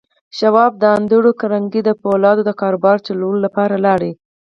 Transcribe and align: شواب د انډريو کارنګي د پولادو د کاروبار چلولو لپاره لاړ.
شواب 0.37 0.73
د 0.79 0.83
انډريو 0.97 1.37
کارنګي 1.41 1.81
د 1.85 1.89
پولادو 2.01 2.41
د 2.45 2.51
کاروبار 2.61 2.97
چلولو 3.07 3.39
لپاره 3.45 3.75
لاړ. 3.85 4.01